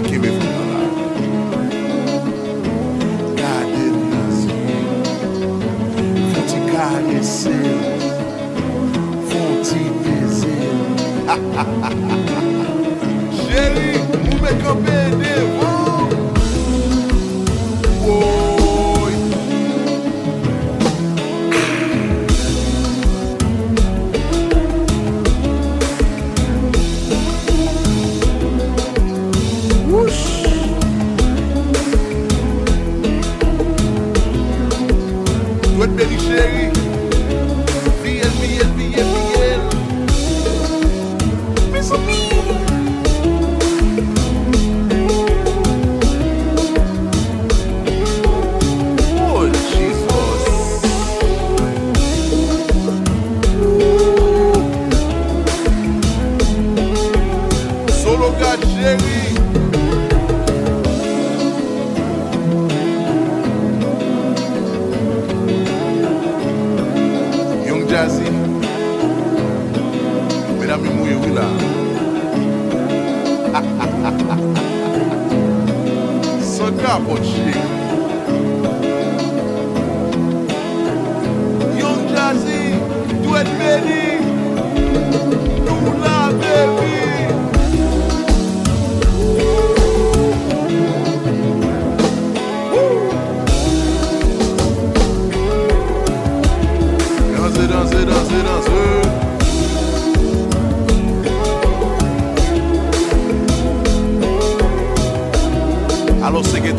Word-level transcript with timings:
get 0.00 0.10
can 0.10 0.22
from 0.22 0.38
my 0.38 0.64
life. 0.74 0.96
God 3.36 3.66
did 3.74 3.94
nothing. 4.10 5.04
Fonte 6.32 6.58
carne 6.72 7.14
é 7.16 7.22
seu. 7.22 7.74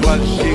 what 0.05 0.23
she 0.23 0.54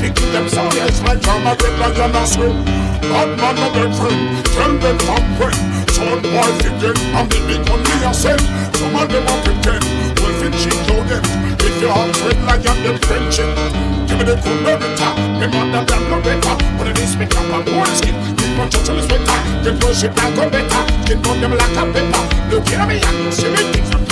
fi 0.00 0.08
give 0.08 0.32
them 0.32 0.48
some 0.48 0.72
yes 0.72 1.00
My 1.04 1.14
drama 1.14 1.52
red 1.60 1.76
like 1.78 1.98
an 2.00 2.16
aspirin 2.16 2.64
Bad 3.04 3.30
man 3.36 3.58
a 3.60 3.68
dead 3.76 3.92
friend 3.92 4.20
Tell 4.56 4.72
them 4.80 4.98
I'm 5.12 5.24
when 5.36 5.56
Son 5.92 6.20
boy 6.24 6.50
fi 6.64 6.70
get 6.80 6.96
A 7.12 7.20
minute 7.28 7.68
on 7.68 7.80
me 7.84 7.96
a 8.08 8.12
cent 8.16 8.40
Some 8.80 8.96
of 8.96 9.06
them 9.12 9.28
a 9.28 9.34
pretend 9.44 9.84
Well 10.18 10.34
fi 10.40 10.48
cheat 10.56 10.88
on 10.96 11.04
them 11.06 11.24
If 11.60 11.74
you 11.80 11.88
have 11.92 12.16
friend 12.16 12.40
like 12.48 12.64
I'm 12.64 12.78
them 12.82 12.98
friendship 13.04 13.50
Give 14.08 14.18
me 14.18 14.24
the 14.24 14.36
good 14.40 14.58
merita 14.64 15.08
Me 15.38 15.46
mother 15.52 15.84
them 15.84 16.02
no 16.10 16.18
better. 16.24 16.54
But 16.78 16.88
it 16.88 16.98
is 16.98 17.16
me 17.16 17.26
cap 17.26 17.46
and 17.46 17.68
more 17.70 17.86
skin. 17.94 18.16
Keep 18.36 18.58
on 18.58 18.70
church 18.70 18.88
and 18.88 18.98
it's 18.98 19.06
better 19.06 19.38
Get 19.62 19.84
worship 19.84 20.16
and 20.16 20.34
go 20.34 20.50
better. 20.50 20.82
Skin 21.04 21.18
on 21.28 21.40
them 21.40 21.52
like 21.52 21.76
a 21.76 21.84
pepper. 21.92 22.22
Look 22.50 22.72
at 22.72 22.88
me 22.88 22.96
and 22.98 23.18
you 23.24 23.32
see 23.32 23.50
me 23.52 23.62
things 23.72 23.99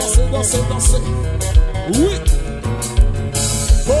danser, 0.00 0.22
danser, 0.32 0.58
danser. 0.70 1.02
Oui. 1.94 2.08
Oh. 3.88 3.92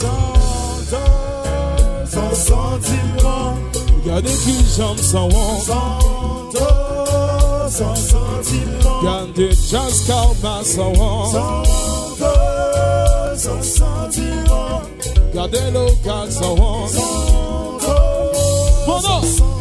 Sans, 0.00 0.34
sans 2.06 2.34
sentiment. 2.34 3.54
Regardez 4.04 4.30
qui 4.30 4.54
chante 4.76 4.98
sans 4.98 5.28
Sans, 5.30 5.98
sans 7.68 7.94
sentiment. 7.94 9.00
Regardez 9.00 9.50
Jazz 9.70 10.04
Karma 10.06 10.62
sans 10.62 10.94
Sans, 10.94 11.62
sans 13.36 13.62
sentiment. 13.62 14.82
Regardez 15.32 15.70
local 15.72 16.30
sans 16.30 16.56
Sans, 16.56 16.88
sans, 17.80 19.00
sans 19.00 19.22
sentiment. 19.22 19.51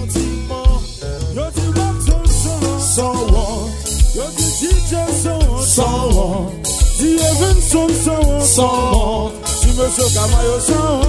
Sans 4.91 6.51
Tu 6.97 7.15
es 7.15 7.33
venu 7.39 7.61
sans 7.61 8.41
Sans 8.41 9.31
Tu 9.61 9.67
me 9.69 9.87
sauves 9.87 10.17
à 10.17 10.27
sans 10.59 11.01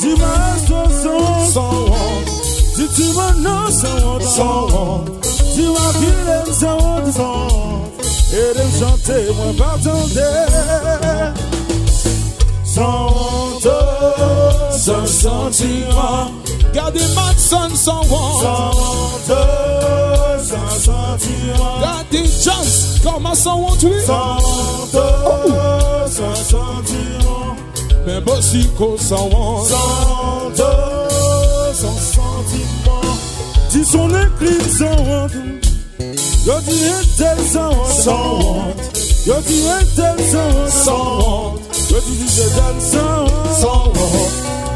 Tu 0.00 0.10
m'as 0.16 0.56
sans 0.66 0.88
Tu 2.74 2.86
tu 2.94 3.04
m'as 3.14 3.32
non 3.38 3.70
sans 3.70 4.18
Tu 5.54 5.62
m'as 5.62 5.92
sans 6.52 7.36
Et 8.32 8.52
de 8.54 8.64
chanter 8.78 9.24
moi 9.34 9.52
pardonner 9.56 10.36
Sans 12.64 13.06
honte 13.06 13.68
Sans 14.72 15.06
Gardez 16.74 17.00
ma 17.14 17.28
sans 17.38 17.74
sans 17.74 18.02
honte 18.02 19.32
Sans 20.38 20.95
Daddy 21.18 22.30
Jazz, 22.42 23.00
commençons 23.02 23.64
aujourd'hui. 23.66 24.00
Santo, 24.04 24.98
sentiront. 26.08 27.56
Mais 28.06 28.20
bossi 28.20 28.68
qu'on 28.76 28.98
s'en 28.98 29.64
Santo, 29.64 30.64
sans 31.72 31.98
sentiment. 31.98 33.00
Dis 33.70 33.84
son 33.84 34.08
écrit 34.10 34.70
sans 34.70 34.84
honte. 34.86 35.32
Yo 36.46 36.54
dis 36.68 36.84
un 36.84 37.02
tel 37.16 37.38
sans 37.50 38.10
honte. 38.10 38.76
Yo 39.26 39.34
dis 39.46 39.64
un 39.68 39.84
tel 39.96 40.16
sans 40.28 41.18
honte. 41.18 41.60
Yo 41.90 41.96
dis 42.06 42.16
du 42.18 42.28
Jédan 42.28 42.74
sans 42.80 43.68
honte. 43.68 43.96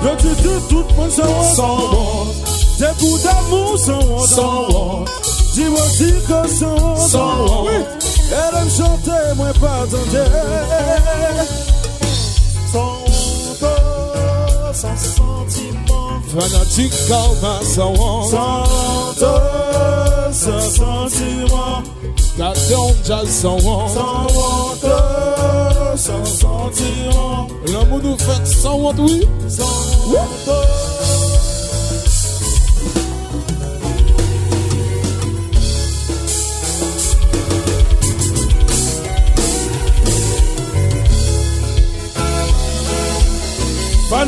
Yo 0.03 0.11
dis 0.17 0.35
tout 0.43 0.61
tout 0.69 0.95
monde 0.97 1.11
sans 1.11 1.77
honte. 1.77 2.35
Des 2.79 2.87
bouts 2.99 3.19
d'amour 3.19 3.79
sans 3.79 4.75
honte. 4.75 5.30
Dis-moi 5.53 5.83
si 5.89 6.13
que 6.29 6.49
son 6.49 6.97
son 6.97 7.67
Elle 8.31 8.59
aime 8.59 8.71
chanter, 8.71 9.35
moi 9.37 9.49
pas 9.61 9.83
attendre 9.83 10.05
Son 12.73 13.05
dos, 13.61 14.73
son 14.73 14.97
sentiment. 14.97 16.21
Fanatique 16.29 16.93
calme, 17.09 17.65
son 17.65 17.95
Son 17.97 18.63
dos, 19.19 20.33
son 20.33 20.61
sentiment. 20.61 21.83
Gardons 22.39 22.95
déjà 23.03 23.23
son 23.27 23.59
Son 23.59 23.89
dos, 24.83 25.97
son 25.97 26.25
sentiment. 26.25 27.49
L'amour 27.73 28.01
nous 28.03 28.17
fait 28.19 28.47
sans 28.47 28.75
honte, 28.75 28.97
oui. 29.01 29.27
Sans 29.49 29.65
honte 29.65 31.30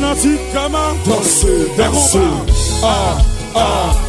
Maintenant, 0.03 0.37
comment 0.53 0.93
danser, 1.05 1.71
danser. 1.77 2.19
Ah, 2.83 3.17
ah. 3.55 4.02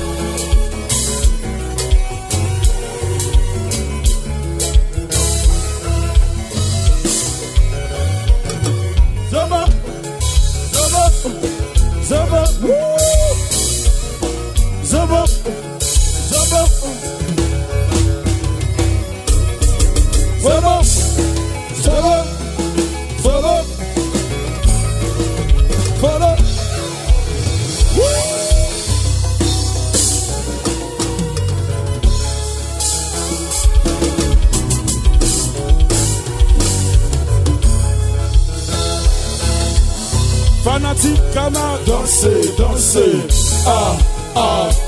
Danser, 42.25 42.57
danser, 42.57 43.67
ah, 43.67 43.99
ah. 44.35 44.84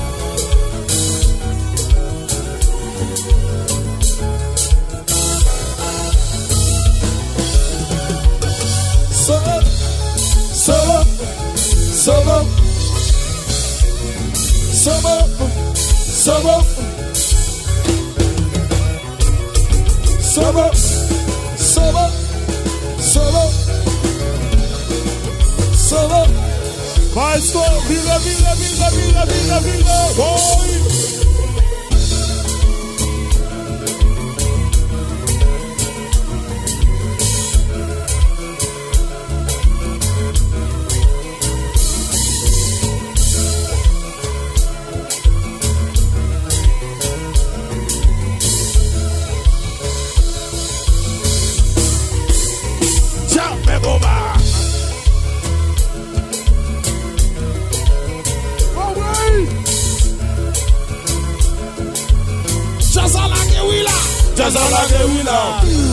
À 65.29 65.86